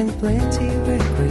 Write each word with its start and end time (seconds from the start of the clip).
and 0.00 0.18
plenty 0.18 0.66
regret. 0.88 1.29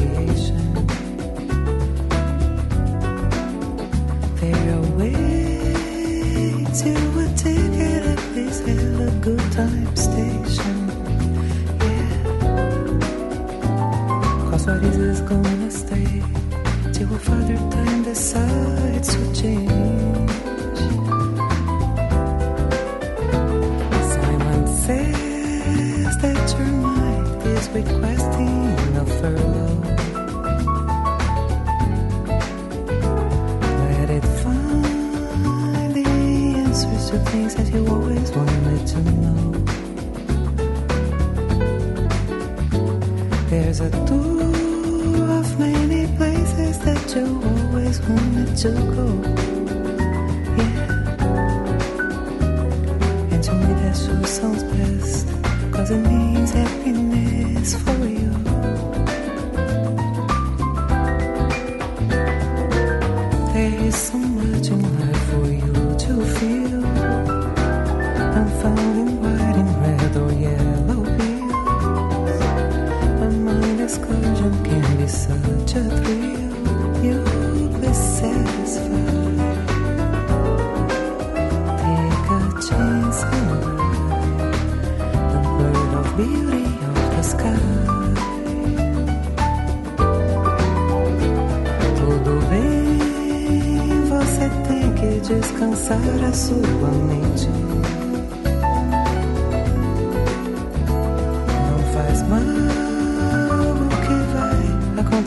took 48.61 48.98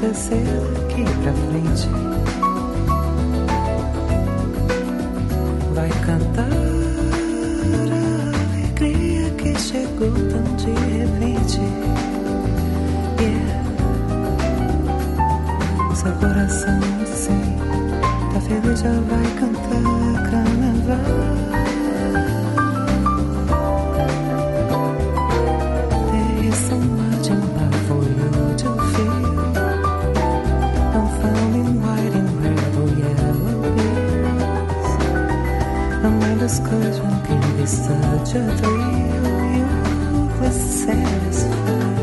acontecer 0.02 0.42
daqui 0.74 1.04
pra 1.22 1.32
frente. 1.32 1.88
Vai 5.74 5.88
cantar 6.04 6.48
a 6.48 7.94
alegria 8.48 9.30
que 9.30 9.56
chegou 9.58 10.10
tão 10.10 10.42
de 10.56 10.72
repente. 10.72 11.60
Yeah. 13.20 13.62
Seu 15.94 16.12
coração 16.14 16.80
assim, 17.02 17.56
tá 18.34 18.40
feliz, 18.40 18.80
já 18.80 18.90
vai 18.90 19.26
cantar 19.38 19.82
carnaval. 20.30 21.41
discouragement 36.42 37.24
can 37.24 37.56
be 37.56 37.64
such 37.64 38.34
a 38.34 38.44
thrill. 38.58 39.32
You 39.58 39.68
were 40.40 40.50
satisfied. 40.50 41.96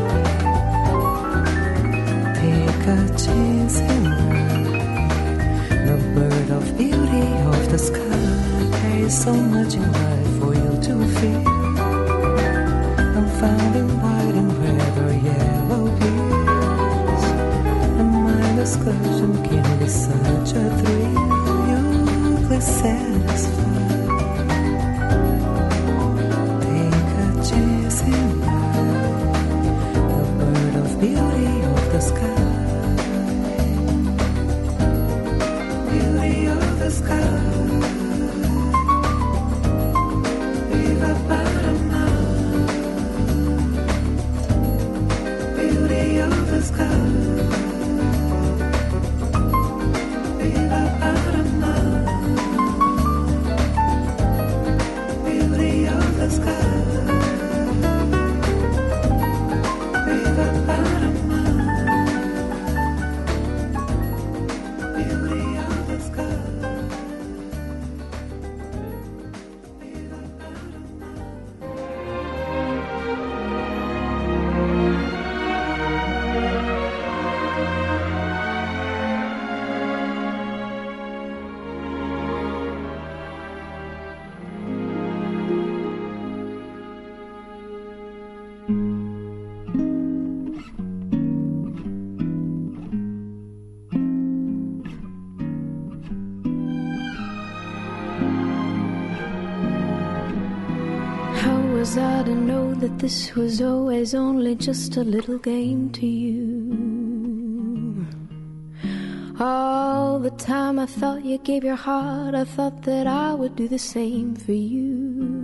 Take 2.40 2.84
a 2.96 3.00
chance 3.24 3.76
in 3.80 4.02
life. 4.04 4.78
The 5.88 5.96
bird 6.14 6.50
of 6.58 6.64
beauty 6.78 7.26
of 7.52 7.62
the 7.70 7.78
sky. 7.78 8.20
pays 8.80 9.12
so 9.24 9.34
much 9.34 9.74
in 9.74 9.86
life 10.04 10.30
for 10.38 10.52
you 10.62 10.72
to 10.86 10.94
feel. 11.16 11.48
I'm 13.16 13.28
found 13.40 13.72
in 13.76 13.88
white 14.02 14.36
and 14.40 14.52
red 14.62 14.94
or 15.04 15.12
yellow 15.30 15.84
pills. 16.00 17.24
And 18.00 18.12
my 18.28 18.46
discussion 18.62 19.32
can 19.48 19.66
be 19.80 19.88
such 20.06 20.50
a 20.62 20.66
thrill. 20.78 21.28
You 21.70 21.82
were 22.48 22.60
satisfied. 22.60 23.69
This 103.00 103.34
was 103.34 103.60
always 103.60 104.14
only 104.14 104.54
just 104.54 104.96
a 104.96 105.02
little 105.02 105.38
game 105.38 105.90
to 105.90 106.06
you. 106.06 108.06
All 109.40 110.18
the 110.18 110.30
time 110.30 110.78
I 110.78 110.86
thought 110.86 111.24
you 111.24 111.38
gave 111.38 111.64
your 111.64 111.76
heart, 111.76 112.34
I 112.34 112.44
thought 112.44 112.82
that 112.82 113.06
I 113.06 113.34
would 113.34 113.56
do 113.56 113.68
the 113.68 113.78
same 113.78 114.36
for 114.36 114.52
you 114.52 115.40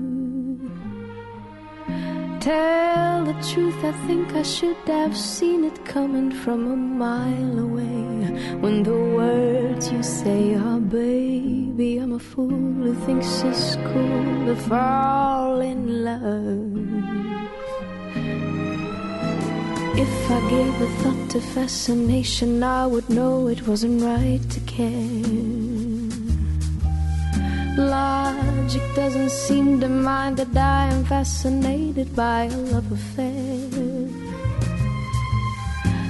tell 2.47 3.25
the 3.25 3.35
truth, 3.51 3.83
I 3.83 3.91
think 4.07 4.33
I 4.33 4.43
should 4.43 4.77
have 4.87 5.17
seen 5.17 5.65
it 5.65 5.85
coming 5.85 6.31
from 6.31 6.71
a 6.71 6.77
mile 6.77 7.59
away. 7.59 8.07
When 8.63 8.85
the 8.85 9.01
words 9.19 9.91
you 9.91 10.01
say 10.05 10.55
are, 10.55 10.79
baby, 10.79 11.99
I'm 11.99 12.13
a 12.13 12.21
fool 12.21 12.73
who 12.85 12.95
thinks 13.05 13.43
it's 13.43 13.75
cool 13.91 14.47
to 14.47 14.55
fall 14.69 15.61
in 15.61 16.05
love. 16.05 16.76
If 19.99 20.31
I 20.31 20.41
gave 20.51 20.81
a 20.83 20.89
thought 21.01 21.31
to 21.31 21.41
fascination, 21.41 22.63
I 22.63 22.87
would 22.87 23.09
know 23.09 23.49
it 23.49 23.67
wasn't 23.67 24.03
right 24.03 24.45
to 24.51 24.61
care. 24.61 25.57
Logic 27.79 28.83
doesn't 28.95 29.31
seem 29.31 29.81
to 29.81 29.89
mind 29.89 30.37
that 30.37 30.55
I 30.55 30.93
am 30.93 31.03
fascinated 31.07 32.15
by 32.15 32.45
a 32.45 32.57
love 32.73 32.93
affair. 32.93 33.71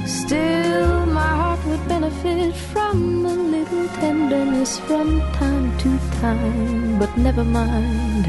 Still, 0.05 1.07
my 1.07 1.33
heart 1.41 1.65
would 1.67 1.87
benefit 1.87 2.57
from 2.57 3.25
a 3.25 3.35
little 3.35 3.87
tenderness 4.01 4.81
from 4.81 5.21
time 5.35 5.79
to 5.79 5.99
time. 6.21 6.99
But 6.99 7.17
never 7.17 7.45
mind, 7.45 8.27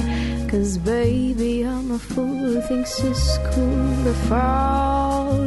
cause 0.52 0.78
baby, 0.78 1.64
I'm 1.64 1.90
a 1.90 1.98
fool 1.98 2.28
who 2.28 2.62
thinks 2.62 3.00
it's 3.00 3.40
cool 3.50 4.04
to 4.04 4.14
fall 4.30 5.47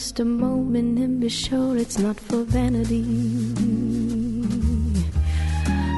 just 0.00 0.18
a 0.18 0.24
moment 0.24 0.98
and 0.98 1.20
be 1.20 1.28
sure 1.28 1.76
it's 1.76 1.98
not 1.98 2.18
for 2.18 2.42
vanity. 2.44 3.02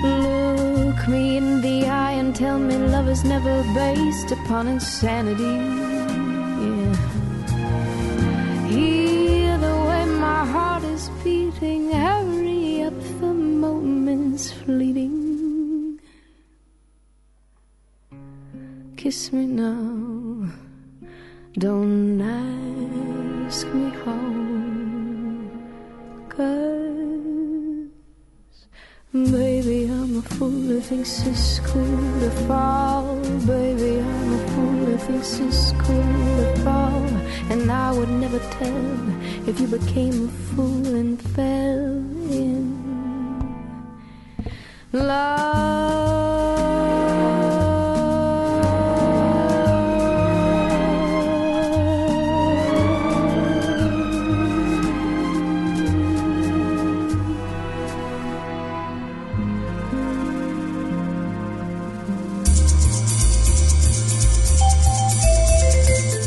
Look 0.03 1.07
me 1.07 1.37
in 1.37 1.61
the 1.61 1.87
eye 1.87 2.15
and 2.15 2.35
tell 2.35 2.59
me 2.59 2.77
love 2.79 3.09
is 3.09 3.23
never 3.23 3.63
based 3.75 4.33
upon 4.33 4.67
insanity. 4.67 5.82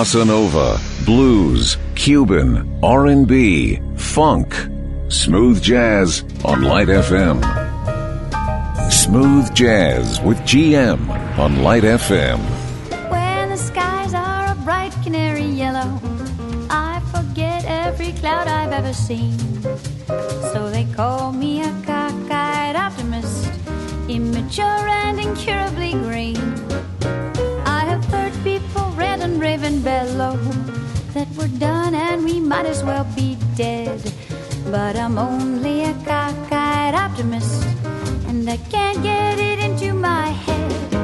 Bossa 0.00 0.26
nova, 0.26 0.80
blues, 1.04 1.76
Cuban, 1.94 2.66
R&B, 2.82 3.78
funk, 3.96 4.56
smooth 5.08 5.62
jazz 5.62 6.24
on 6.42 6.62
Light 6.62 6.88
FM. 6.88 7.36
Smooth 8.90 9.52
jazz 9.52 10.18
with 10.22 10.38
GM 10.38 11.06
on 11.38 11.62
Light 11.62 11.82
FM. 11.82 12.38
When 13.10 13.50
the 13.50 13.58
skies 13.58 14.14
are 14.14 14.52
a 14.52 14.54
bright 14.64 14.94
canary 15.04 15.44
yellow, 15.44 16.00
I 16.70 17.02
forget 17.12 17.66
every 17.66 18.12
cloud 18.12 18.48
I've 18.48 18.72
ever 18.72 18.94
seen. 18.94 19.36
So 20.54 20.70
they 20.70 20.86
call 20.96 21.30
me 21.32 21.60
a 21.60 21.72
cockeyed 21.84 22.74
optimist, 22.74 23.52
immature 24.08 24.88
and 25.04 25.20
incurably 25.20 25.92
green. 25.92 26.49
Red 29.00 29.20
and 29.20 29.40
raven 29.40 29.80
bellow 29.80 30.36
that 31.14 31.26
we're 31.36 31.54
done 31.58 31.94
and 31.94 32.22
we 32.22 32.38
might 32.38 32.66
as 32.66 32.84
well 32.84 33.06
be 33.16 33.38
dead. 33.56 33.98
But 34.70 34.94
I'm 34.94 35.16
only 35.16 35.84
a 35.84 35.94
cockeyed 36.04 36.94
optimist, 36.94 37.64
and 38.28 38.48
I 38.48 38.58
can't 38.74 39.02
get 39.02 39.38
it 39.38 39.58
into 39.58 39.94
my 39.94 40.28
head. 40.46 40.94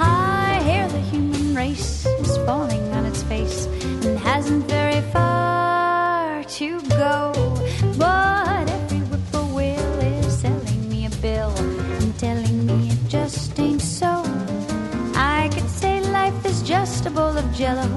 I 0.00 0.60
hear 0.64 0.88
the 0.88 0.98
human 0.98 1.54
race 1.54 2.04
is 2.04 2.36
falling 2.38 2.84
on 2.92 3.06
its 3.06 3.22
face 3.22 3.66
and 4.04 4.18
hasn't 4.18 4.64
very 4.68 5.00
far 5.12 6.42
to 6.58 6.80
go. 7.02 7.35
A 17.06 17.10
bowl 17.10 17.36
of 17.36 17.52
jello 17.52 17.88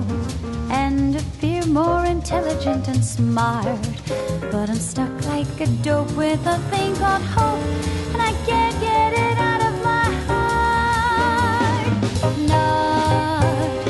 and 0.69 1.15
appear 1.15 1.65
more 1.65 2.05
intelligent 2.05 2.87
and 2.87 3.03
smart. 3.03 3.65
But 4.51 4.69
I'm 4.69 4.75
stuck 4.75 5.09
like 5.25 5.59
a 5.59 5.67
dope 5.83 6.11
with 6.11 6.45
a 6.45 6.59
thing 6.69 6.95
called 6.95 7.23
hope, 7.23 7.59
and 8.13 8.21
I 8.21 8.33
can't 8.45 8.79
get 8.79 9.13
it 9.13 9.37
out 9.39 9.61
of 9.69 9.83
my 9.83 10.11
heart. 10.27 11.93
Not 12.47 13.88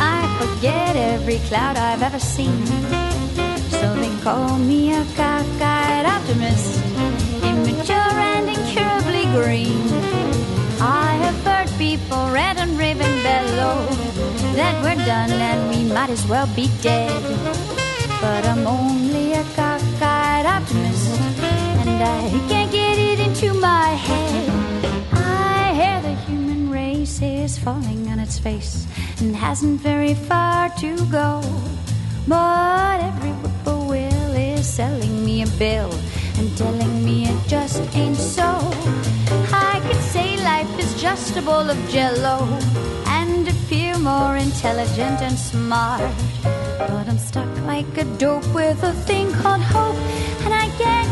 I 0.00 0.20
forget 0.40 0.96
every 0.96 1.38
cloud 1.48 1.76
I've 1.76 2.02
ever 2.02 2.18
seen. 2.18 2.64
So 3.68 3.94
they 3.94 4.12
call 4.22 4.58
me 4.58 4.92
a 4.94 5.04
cockeyed 5.14 6.06
optimist, 6.06 6.82
immature 7.44 8.16
and 8.32 8.48
incurably 8.48 9.24
green. 9.36 9.84
I 10.80 11.12
have 11.24 11.38
heard 11.44 11.68
people 11.78 12.30
red 12.30 12.56
and 12.56 12.78
raven 12.78 13.22
bellow 13.22 13.86
that 14.56 14.74
we're 14.82 15.04
done 15.04 15.30
and 15.30 15.68
we 15.68 15.84
might 15.92 16.10
as 16.10 16.26
well 16.26 16.48
be 16.56 16.70
dead. 16.80 17.22
But 18.20 18.44
I'm 18.46 18.66
only 18.66 19.34
a 19.34 19.44
cockeyed 19.56 20.46
optimist, 20.46 21.20
and 21.80 22.02
I 22.02 22.48
can't 22.48 22.72
get 22.72 22.98
it 22.98 23.20
into 23.20 23.54
my 23.54 23.88
head. 24.06 24.49
Is 27.22 27.58
falling 27.58 28.08
on 28.08 28.18
its 28.18 28.38
face 28.38 28.86
and 29.20 29.34
hasn't 29.36 29.80
very 29.80 30.14
far 30.14 30.68
to 30.78 30.96
go. 31.06 31.42
But 32.26 33.00
every 33.00 33.32
whippoorwill 33.40 34.34
is 34.34 34.66
selling 34.66 35.24
me 35.24 35.42
a 35.42 35.46
bill 35.58 35.92
and 36.38 36.56
telling 36.56 37.04
me 37.04 37.26
it 37.26 37.48
just 37.48 37.82
ain't 37.96 38.16
so. 38.16 38.58
I 39.52 39.80
could 39.86 40.02
say 40.14 40.36
life 40.42 40.78
is 40.78 41.00
just 41.00 41.36
a 41.36 41.42
bowl 41.42 41.68
of 41.68 41.78
jello 41.88 42.46
and 43.06 43.48
appear 43.48 43.98
more 43.98 44.36
intelligent 44.36 45.20
and 45.20 45.38
smart. 45.38 46.00
But 46.42 47.08
I'm 47.08 47.18
stuck 47.18 47.50
like 47.66 47.96
a 47.98 48.04
dope 48.16 48.46
with 48.54 48.82
a 48.82 48.92
thing 49.08 49.32
called 49.32 49.62
hope, 49.62 49.96
and 50.44 50.54
I 50.54 50.68
can't 50.78 51.09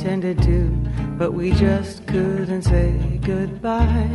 intended 0.00 0.42
to, 0.42 0.66
but 1.18 1.34
we 1.34 1.52
just 1.52 2.06
couldn't 2.06 2.62
say 2.62 3.20
goodbye. 3.22 4.08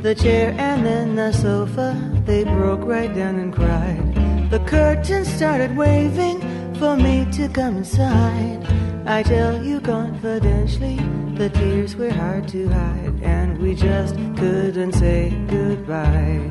The 0.00 0.14
chair 0.14 0.54
and 0.58 0.86
then 0.86 1.16
the 1.16 1.32
sofa, 1.32 1.98
they 2.24 2.44
broke 2.44 2.84
right 2.84 3.12
down 3.12 3.40
and 3.40 3.52
cried. 3.52 4.48
The 4.48 4.60
curtain 4.60 5.24
started 5.24 5.76
waving 5.76 6.38
for 6.76 6.96
me 6.96 7.26
to 7.32 7.48
come 7.48 7.78
inside. 7.78 8.64
I 9.06 9.24
tell 9.24 9.60
you 9.60 9.80
confidentially, 9.80 11.00
the 11.34 11.50
tears 11.50 11.96
were 11.96 12.10
hard 12.12 12.46
to 12.48 12.68
hide, 12.68 13.20
and 13.24 13.58
we 13.58 13.74
just 13.74 14.14
couldn't 14.36 14.92
say 14.92 15.30
goodbye. 15.48 16.48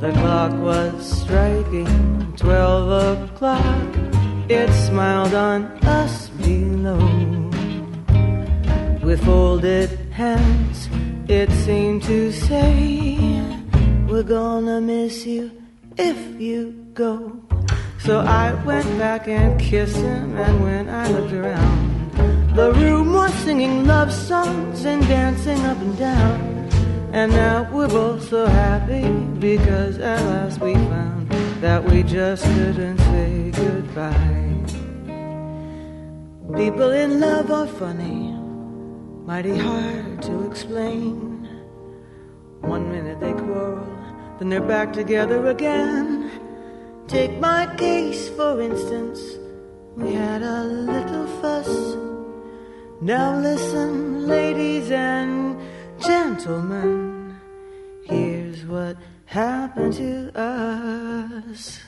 The 0.00 0.10
clock 0.18 0.58
was 0.58 1.22
striking 1.22 2.34
twelve 2.36 3.30
o'clock. 3.30 4.19
It 4.52 4.68
smiled 4.72 5.32
on 5.32 5.66
us 5.84 6.28
below. 6.30 6.98
With 9.00 9.24
folded 9.24 9.90
hands, 10.10 10.88
it 11.28 11.52
seemed 11.52 12.02
to 12.10 12.32
say, 12.32 13.16
We're 14.08 14.24
gonna 14.24 14.80
miss 14.80 15.24
you 15.24 15.52
if 15.96 16.18
you 16.40 16.72
go. 16.94 17.40
So 18.00 18.22
I 18.22 18.54
went 18.64 18.88
back 18.98 19.28
and 19.28 19.60
kissed 19.60 19.98
him, 19.98 20.36
and 20.36 20.64
when 20.64 20.88
I 20.88 21.06
looked 21.12 21.32
around, 21.32 22.10
the 22.56 22.72
room 22.72 23.12
was 23.12 23.32
singing 23.44 23.86
love 23.86 24.12
songs 24.12 24.84
and 24.84 25.00
dancing 25.06 25.60
up 25.60 25.78
and 25.78 25.96
down. 25.96 26.40
And 27.12 27.30
now 27.30 27.70
we're 27.72 27.86
both 27.86 28.28
so 28.28 28.46
happy 28.46 29.08
because 29.38 30.00
at 30.00 30.20
last 30.24 30.60
we 30.60 30.74
found 30.74 31.19
that 31.60 31.84
we 31.84 32.02
just 32.02 32.42
couldn't 32.44 32.98
say 32.98 33.50
goodbye. 33.50 34.46
People 36.56 36.90
in 36.90 37.20
love 37.20 37.50
are 37.50 37.66
funny, 37.66 38.32
mighty 39.26 39.58
hard 39.58 40.22
to 40.22 40.46
explain. 40.50 41.46
One 42.62 42.90
minute 42.90 43.20
they 43.20 43.34
quarrel, 43.34 43.86
then 44.38 44.48
they're 44.48 44.62
back 44.62 44.94
together 44.94 45.48
again. 45.48 46.30
Take 47.08 47.38
my 47.38 47.66
case 47.76 48.30
for 48.30 48.62
instance, 48.62 49.20
we 49.96 50.14
had 50.14 50.42
a 50.42 50.64
little 50.64 51.26
fuss. 51.42 51.68
Now 53.02 53.38
listen, 53.38 54.26
ladies 54.26 54.90
and 54.90 55.60
Gentlemen, 56.00 57.36
here's 58.04 58.64
what 58.64 58.96
happened 59.30 59.94
to 59.94 60.32
us. 60.34 61.80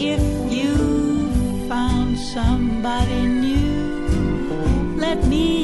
If 0.00 0.22
you 0.50 1.68
found 1.68 2.18
somebody 2.18 3.26
new, 3.26 4.96
let 4.96 5.26
me 5.26 5.63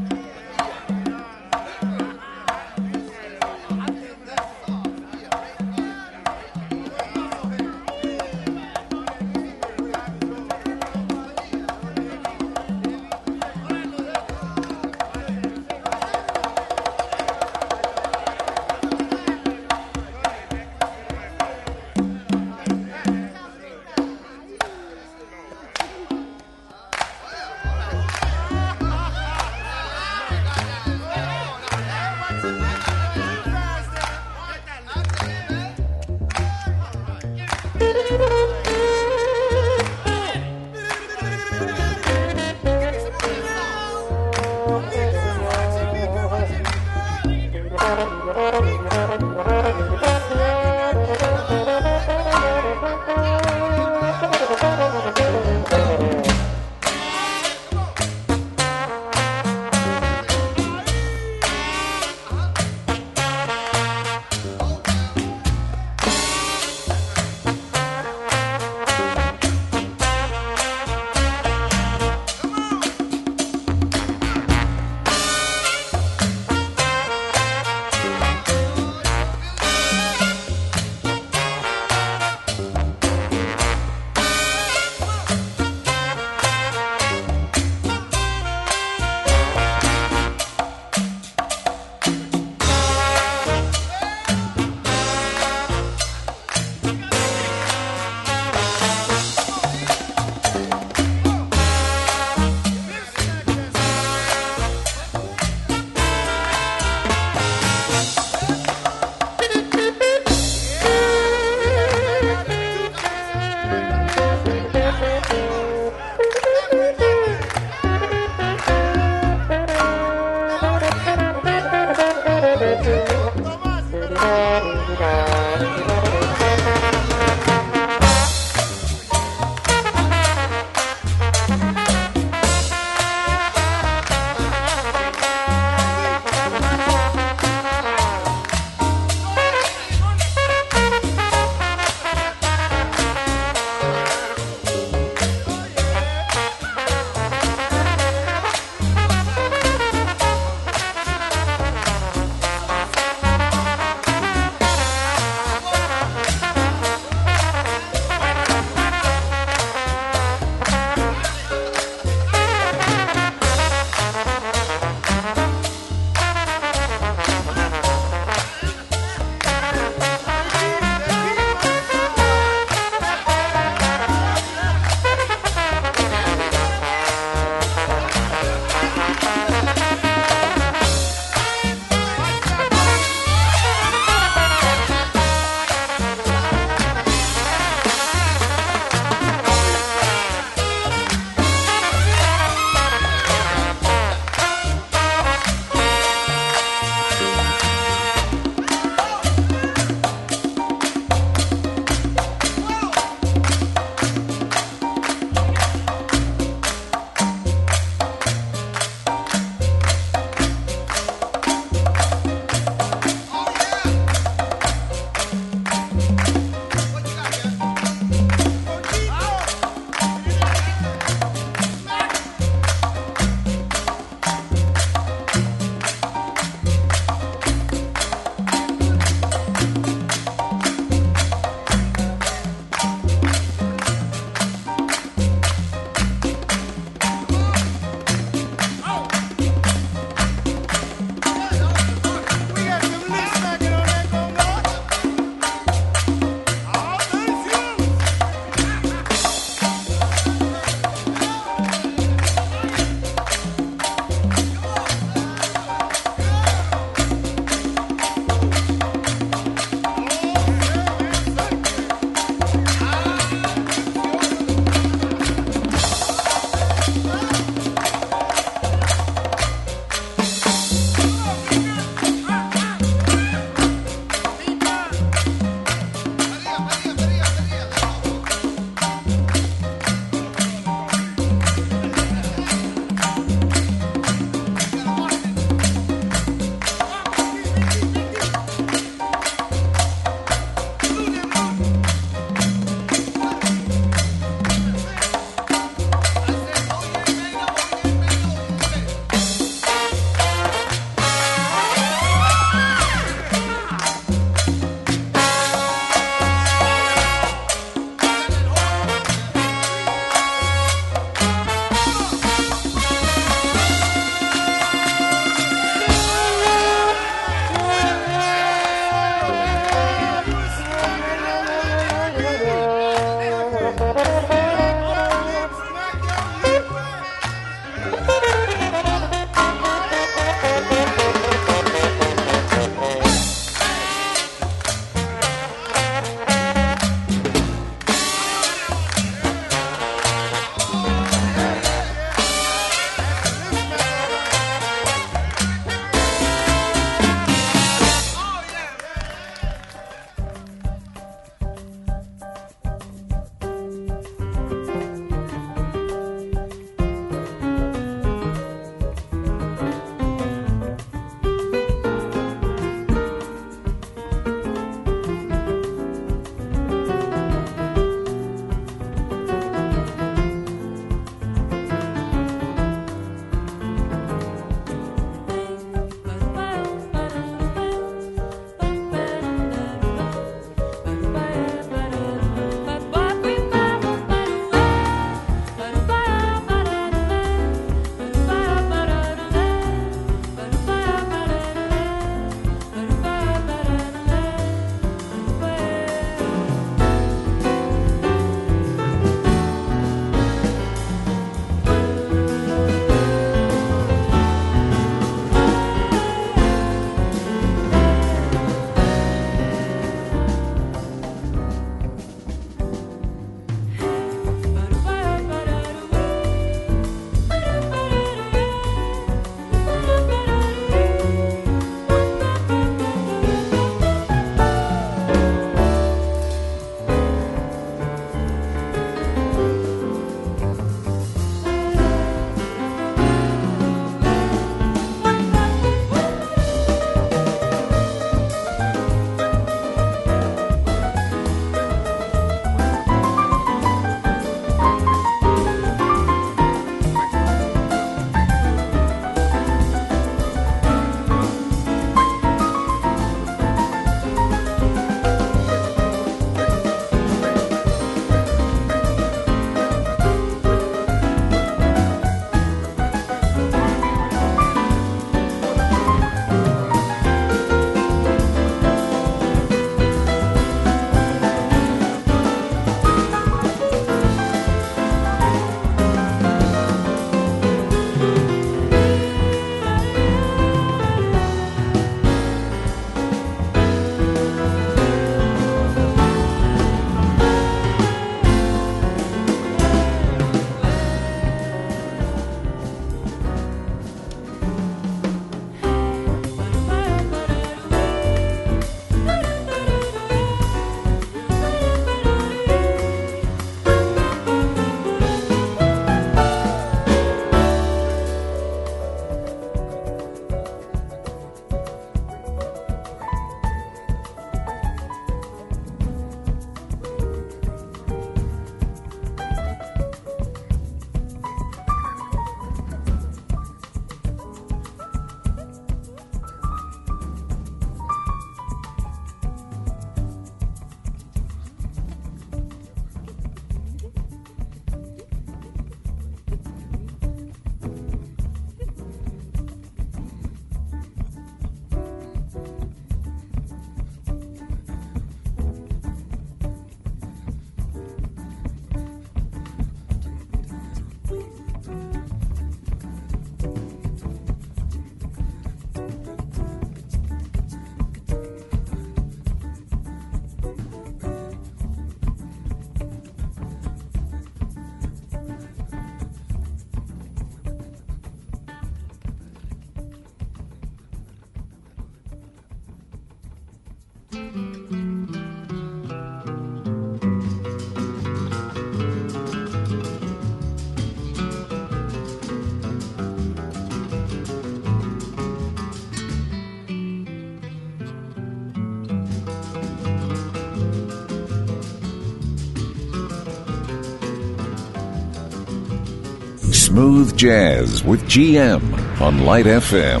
Smooth 596.88 597.18
Jazz 597.18 597.84
with 597.84 598.00
GM 598.08 598.62
on 598.98 599.26
Light 599.26 599.44
FM. 599.44 600.00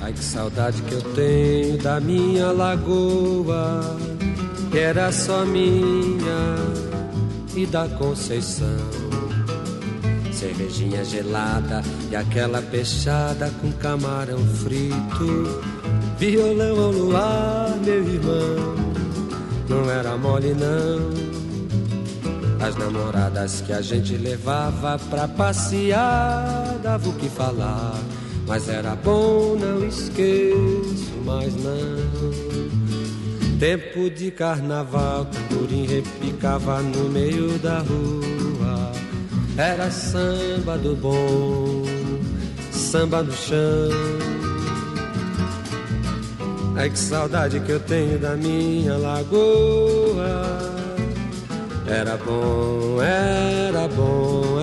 Ai 0.00 0.12
que 0.12 0.22
saudade 0.22 0.80
que 0.82 0.94
eu 0.94 1.02
tenho 1.16 1.78
da 1.78 1.98
minha 1.98 2.52
lagoa, 2.52 3.98
que 4.70 4.78
era 4.78 5.10
só 5.10 5.44
minha 5.44 6.54
e 7.56 7.66
da 7.66 7.88
Conceição. 7.88 8.78
Cervejinha 10.30 11.04
gelada 11.04 11.82
e 12.08 12.14
aquela 12.14 12.62
peixada 12.62 13.50
com 13.60 13.72
camarão 13.72 14.38
frito. 14.38 15.60
Violão 16.20 16.84
ao 16.84 16.92
luar, 16.92 17.76
meu 17.84 18.06
irmão, 18.06 18.76
não 19.68 19.90
era 19.90 20.16
mole 20.16 20.54
não. 20.54 21.39
As 22.60 22.76
namoradas 22.76 23.62
que 23.62 23.72
a 23.72 23.80
gente 23.80 24.16
levava 24.18 24.98
pra 25.08 25.26
passear, 25.26 26.78
dava 26.82 27.08
o 27.08 27.12
que 27.14 27.28
falar. 27.30 27.98
Mas 28.46 28.68
era 28.68 28.94
bom, 28.96 29.56
não 29.56 29.86
esqueço 29.86 31.10
mais 31.24 31.54
não. 31.54 32.00
Tempo 33.58 34.10
de 34.10 34.30
carnaval, 34.30 35.26
Turim 35.48 35.86
repicava 35.86 36.82
no 36.82 37.08
meio 37.08 37.58
da 37.60 37.78
rua. 37.78 38.92
Era 39.56 39.90
samba 39.90 40.76
do 40.76 40.94
bom, 40.96 41.82
samba 42.72 43.22
no 43.22 43.32
chão. 43.32 43.90
Ai 46.76 46.90
que 46.90 46.98
saudade 46.98 47.60
que 47.60 47.72
eu 47.72 47.80
tenho 47.80 48.18
da 48.18 48.36
minha 48.36 48.96
lagoa. 48.96 50.79
Era 51.90 52.16
bom, 52.16 53.02
era 53.02 53.88
bom, 53.88 54.59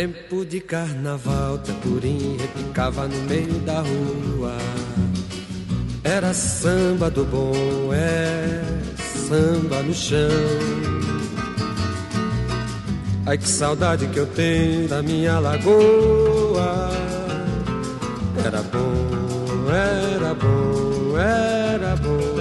Tempo 0.00 0.46
de 0.46 0.60
carnaval, 0.60 1.58
tamborim 1.58 2.38
repicava 2.38 3.06
no 3.06 3.20
meio 3.28 3.60
da 3.66 3.82
rua. 3.82 4.56
Era 6.02 6.32
samba 6.32 7.10
do 7.10 7.22
bom, 7.22 7.92
é 7.92 8.62
samba 9.28 9.82
no 9.82 9.92
chão. 9.92 10.16
Ai 13.26 13.36
que 13.36 13.46
saudade 13.46 14.06
que 14.06 14.18
eu 14.18 14.26
tenho 14.28 14.88
da 14.88 15.02
minha 15.02 15.38
lagoa. 15.38 16.88
Era 18.42 18.62
bom, 18.62 19.70
era 19.70 20.32
bom, 20.32 21.18
era 21.18 21.94
bom. 21.96 22.40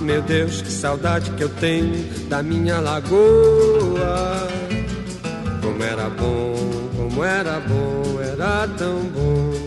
Meu 0.00 0.22
Deus, 0.22 0.62
que 0.62 0.70
saudade 0.70 1.32
que 1.32 1.42
eu 1.42 1.48
tenho 1.48 2.04
da 2.28 2.40
minha 2.40 2.78
lagoa. 2.78 4.59
Como 5.80 5.90
era 5.90 6.10
bom, 6.10 6.54
como 6.94 7.24
era 7.24 7.58
bom, 7.58 8.20
era 8.20 8.68
tão 8.76 9.00
bom. 9.04 9.59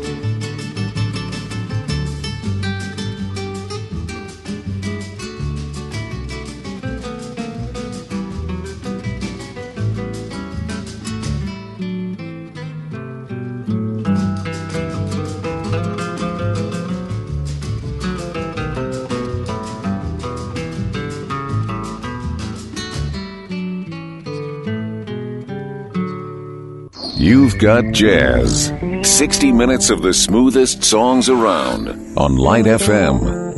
You've 27.23 27.57
got 27.57 27.93
jazz. 27.93 28.73
60 29.01 29.53
minutes 29.53 29.89
of 29.89 30.01
the 30.01 30.13
smoothest 30.13 30.83
songs 30.83 31.29
around 31.29 31.87
on 32.17 32.35
Light 32.35 32.65
FM. 32.65 33.52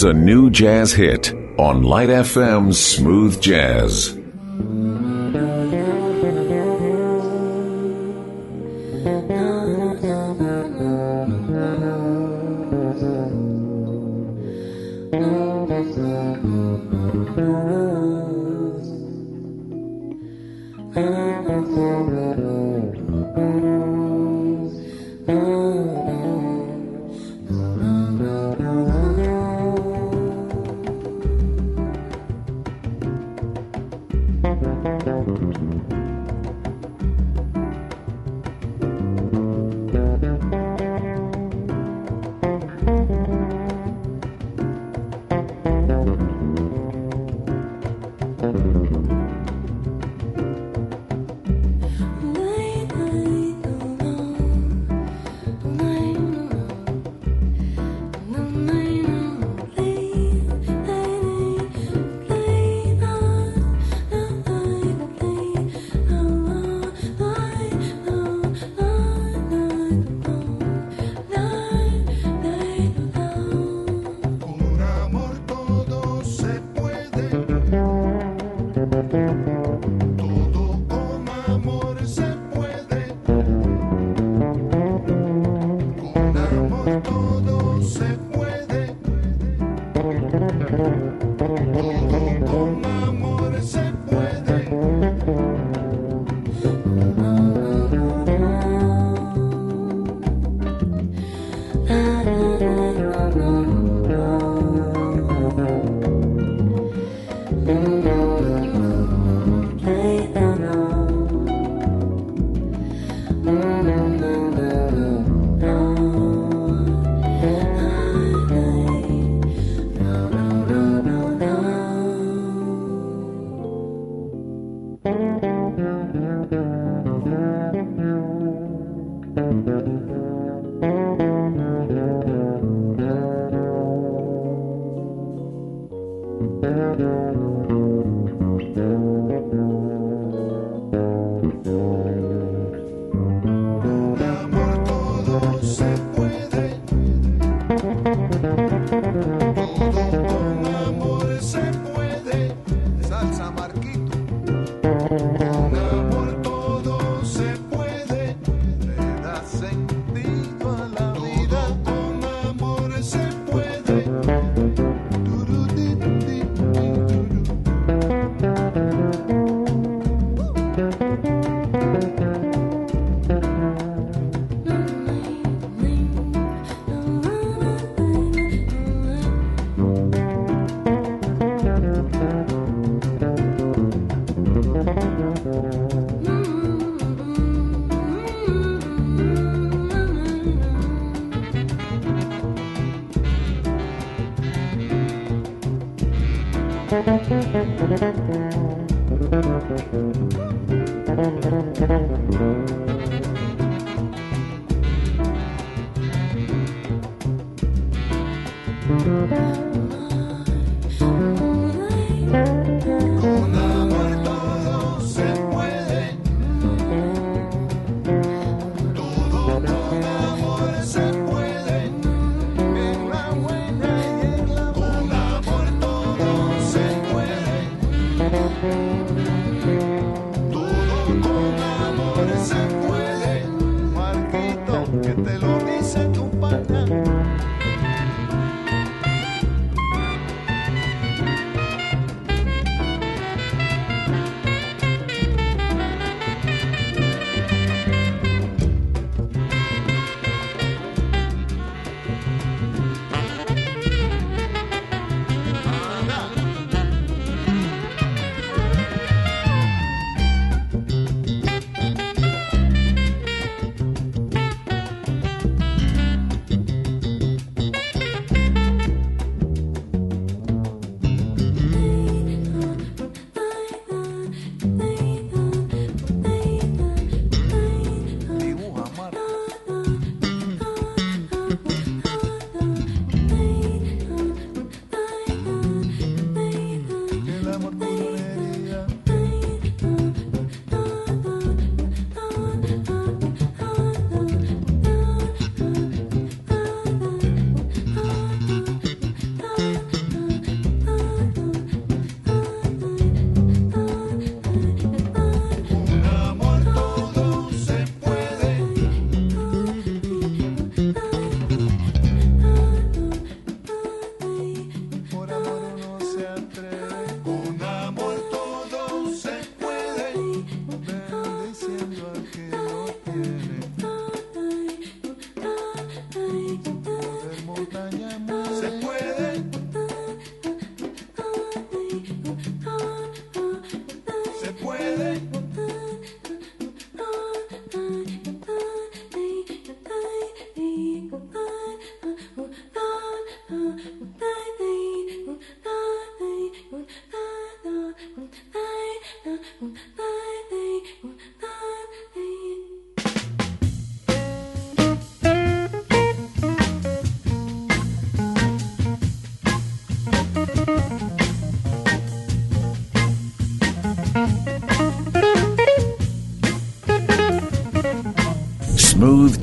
Here's 0.00 0.16
a 0.16 0.18
new 0.18 0.48
jazz 0.48 0.94
hit 0.94 1.34
on 1.58 1.82
Light 1.82 2.08
FM's 2.08 2.82
Smooth 2.82 3.38
Jazz. 3.42 4.16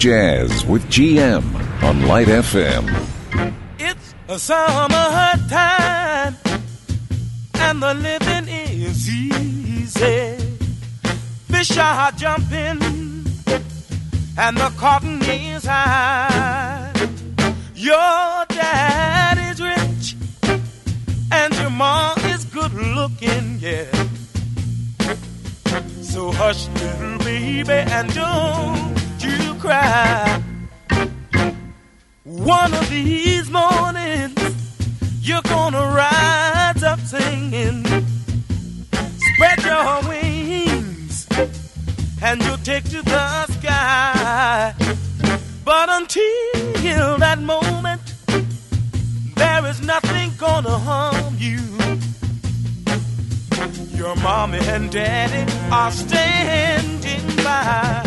Jazz 0.08 0.66
with 0.66 0.86
GM 0.86 1.44
on 1.84 2.08
Light 2.08 2.28
FM. 2.28 2.86
It's 3.78 4.16
a 4.30 4.40
summer 4.40 5.34
time 5.50 6.34
and 7.56 7.82
the 7.82 7.94
living 7.94 8.48
is 8.48 9.10
easy. 9.10 10.38
Fish 11.52 11.78
are 11.78 12.14
jumping 12.14 12.80
and 14.38 14.56
the 14.56 14.72
cotton 14.78 15.22
is 15.24 15.66
high. 15.66 16.90
Your 17.76 18.46
dad 18.48 19.38
is 19.52 19.62
rich 19.62 20.16
and 21.34 21.54
your 21.56 21.70
mom 21.70 22.18
is 22.28 22.46
good 22.46 22.74
looking, 22.74 23.60
yeah. 23.60 23.92
So 26.02 26.32
hush, 26.32 26.70
little 26.70 27.18
baby, 27.18 27.74
and 27.74 28.14
don't 28.14 28.97
cry. 29.68 30.42
One 32.24 32.74
of 32.74 32.90
these 32.90 33.50
mornings, 33.50 34.40
you're 35.22 35.48
gonna 35.56 35.86
rise 36.04 36.84
up 36.84 37.00
singing. 37.02 37.84
Spread 39.28 39.60
your 39.72 39.92
wings, 40.10 41.28
and 42.22 42.42
you'll 42.44 42.64
take 42.72 42.86
to 42.96 43.02
the 43.02 43.46
sky. 43.58 44.74
But 45.66 45.88
until 46.00 47.18
that 47.26 47.40
moment, 47.40 48.06
there 49.36 49.66
is 49.66 49.82
nothing 49.82 50.32
gonna 50.38 50.78
harm 50.90 51.34
you. 51.38 51.60
Your 54.00 54.16
mommy 54.28 54.60
and 54.76 54.90
daddy 54.90 55.44
are 55.72 55.92
standing 55.92 57.26
by. 57.44 58.07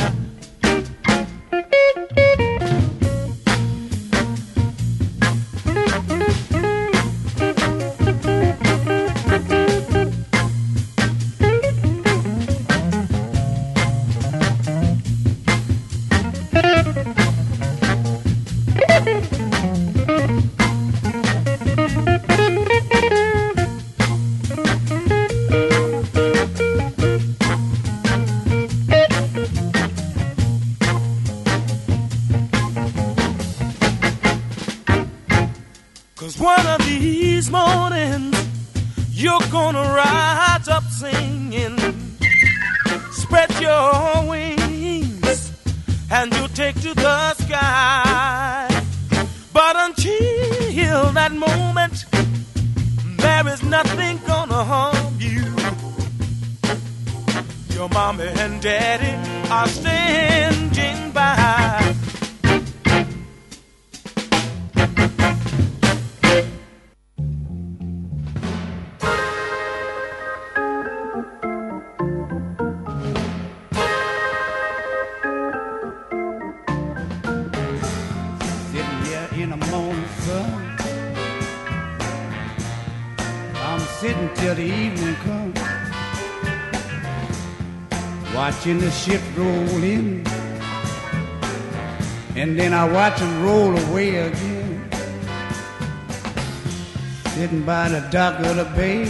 The 98.09 98.41
of 98.47 98.57
the 98.57 98.65
bay. 98.77 99.05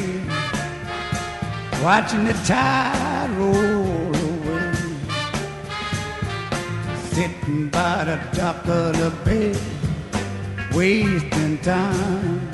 Watching 1.82 2.24
the 2.24 2.32
tide 2.44 3.30
roll 3.38 4.14
away 4.14 4.72
sitting 7.10 7.68
by 7.68 8.04
the 8.04 8.18
dock 8.36 8.66
of 8.66 8.96
the 8.96 9.10
bay, 9.24 9.54
wasting 10.72 11.58
time. 11.58 12.50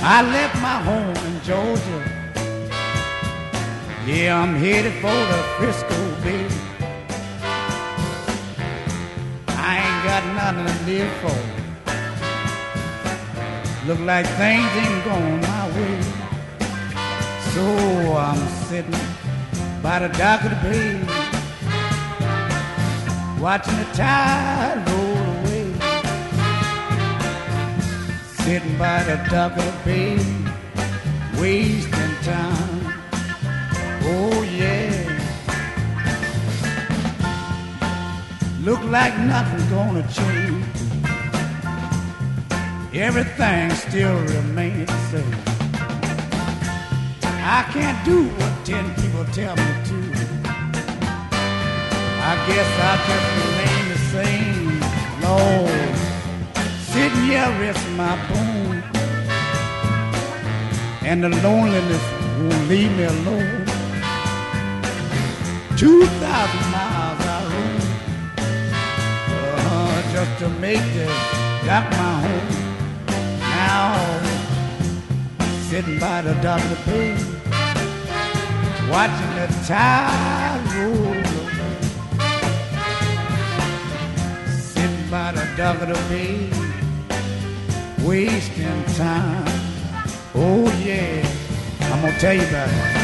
I 0.00 0.22
left 0.22 0.56
my 0.62 0.78
home 0.88 1.16
in 1.28 1.42
Georgia. 1.42 2.00
Yeah, 4.06 4.40
I'm 4.40 4.54
headed 4.54 4.94
for 5.02 5.18
the 5.30 5.40
Frisco 5.58 5.98
Bay. 6.22 6.67
I 9.70 9.72
ain't 9.84 10.02
got 10.10 10.22
nothing 10.38 10.66
to 10.72 10.76
live 10.90 11.12
for. 11.20 11.38
Look 13.86 14.00
like 14.00 14.26
things 14.40 14.70
ain't 14.82 15.04
going 15.04 15.40
my 15.42 15.64
way. 15.76 15.96
So 17.52 17.64
I'm 18.16 18.42
sitting 18.68 19.02
by 19.82 19.96
the 19.98 20.08
dock 20.16 20.40
of 20.44 20.50
the 20.52 20.60
bay, 20.64 20.92
watching 23.38 23.76
the 23.76 23.88
tide 23.92 24.78
roll 24.88 25.18
away. 25.36 25.66
Sitting 28.42 28.76
by 28.78 29.02
the 29.02 29.16
dock 29.30 29.52
of 29.52 29.64
the 29.66 29.74
bay, 29.84 30.16
wasting 31.38 32.14
time. 32.22 32.80
Oh 34.02 34.42
yeah. 34.44 34.97
Look 38.68 38.84
like 38.90 39.16
nothing's 39.20 39.64
gonna 39.70 40.06
change. 40.12 40.62
Everything 42.92 43.70
still 43.70 44.14
remains 44.14 44.88
the 44.88 44.98
same. 45.10 45.36
I 47.22 47.64
can't 47.72 48.04
do 48.04 48.28
what 48.28 48.52
ten 48.66 48.84
people 48.96 49.24
tell 49.32 49.56
me 49.56 49.72
to. 49.88 49.98
I 52.30 52.34
guess 52.46 52.68
I'll 52.88 53.00
just 53.08 53.28
remain 53.40 53.84
the 53.94 54.00
same, 54.16 54.80
Lord. 55.24 55.94
Sitting 56.92 57.24
here 57.24 57.50
resting 57.62 57.96
my 57.96 58.16
bone. 58.28 58.82
And 61.06 61.24
the 61.24 61.30
loneliness 61.42 62.04
won't 62.38 62.68
leave 62.68 62.92
me 62.98 63.04
alone. 63.04 63.64
Two 65.78 66.04
thousand 66.20 66.67
make 70.60 70.82
this 70.94 71.10
dock 71.66 71.90
my 71.90 72.20
home. 72.24 72.48
Now 73.40 74.18
sitting 75.68 75.98
by 75.98 76.22
the 76.22 76.34
dock 76.42 76.62
of 76.62 76.70
the 76.70 76.76
watching 78.90 79.34
the 79.36 79.46
tide 79.66 80.60
roll 80.74 81.12
away. 81.14 81.76
Sitting 84.50 85.10
by 85.10 85.32
the 85.32 85.46
dock 85.56 85.80
of 85.82 85.88
the 85.88 85.98
wasting 88.06 88.84
time. 88.94 89.44
Oh 90.34 90.64
yeah, 90.84 91.26
I'm 91.92 92.00
gonna 92.02 92.18
tell 92.18 92.34
you 92.34 92.46
about 92.48 92.68
it. 92.68 92.97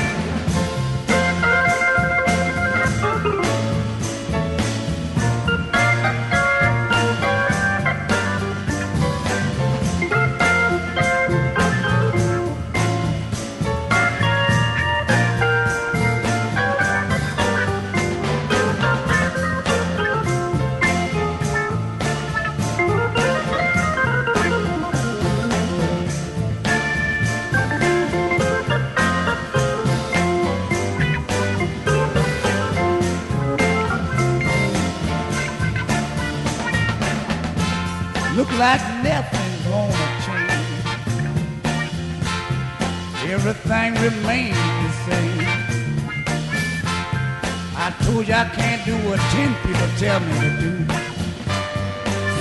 Tell 49.99 50.21
me 50.21 50.35
to 50.41 50.51
do. 50.61 50.73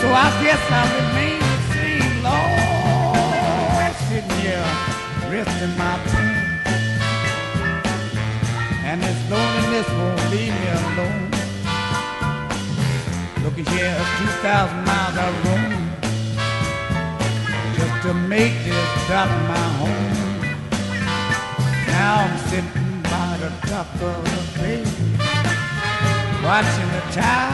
So 0.01 0.07
I 0.11 0.27
guess 0.41 0.61
I 0.69 0.83
remain 0.97 1.39
the 1.39 1.59
same, 1.73 2.15
Lord, 2.27 3.93
sitting 4.09 4.37
here 4.41 4.67
resting 5.29 5.75
my 5.77 5.95
pain. 6.09 6.43
And 8.85 8.97
this 9.01 9.19
loneliness 9.29 9.87
won't 9.97 10.23
leave 10.31 10.53
me 10.59 10.67
alone. 10.81 11.29
Looking 13.43 13.65
here, 13.65 13.97
2,000 14.19 14.85
miles 14.85 15.17
I 15.17 15.27
roam 15.43 15.73
just 17.77 17.95
to 18.07 18.13
make 18.13 18.55
this 18.63 18.89
dock 19.07 19.29
my 19.47 19.65
home. 19.81 20.13
Now 21.87 22.13
I'm 22.23 22.37
sitting 22.49 23.01
by 23.03 23.37
the 23.41 23.49
dock 23.67 23.89
of 24.01 24.15
the 24.25 24.39
bay, 24.59 24.83
watching 26.43 26.92
the 27.11 27.52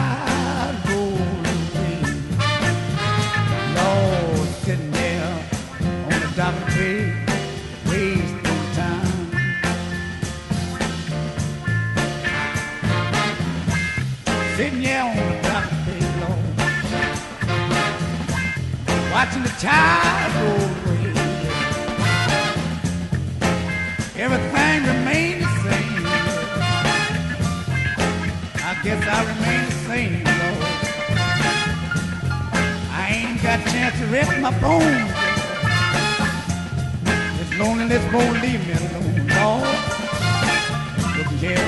loneliness 37.60 38.04
won't 38.12 38.42
leave 38.42 38.66
me 38.66 38.72
alone, 38.72 39.30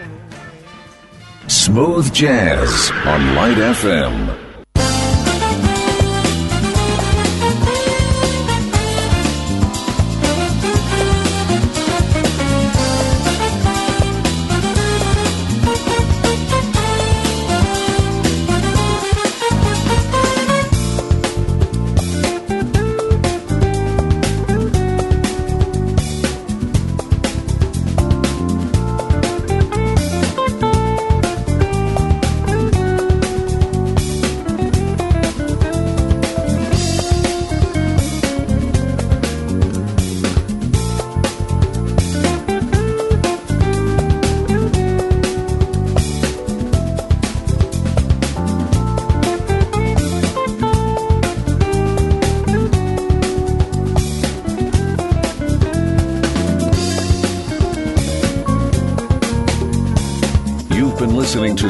Smooth 1.48 2.14
Jazz 2.14 2.92
on 3.06 3.36
Light 3.36 3.58
FM. 3.58 4.51